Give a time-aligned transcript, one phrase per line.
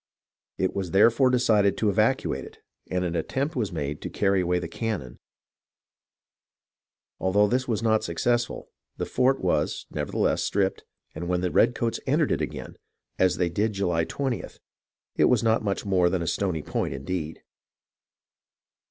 [0.57, 2.57] It was therefore decided to evacuate it,
[2.89, 5.19] and an attempt was made to carry away the cannon.
[7.19, 12.31] Although this was not successful, the fort was, nevertheless, stripped, and when the redcoats entered
[12.31, 12.77] it again,
[13.19, 14.57] as they did July 20th,
[15.17, 17.43] it was not much more than a stony point indeed.